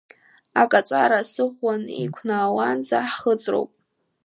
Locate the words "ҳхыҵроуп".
3.11-3.71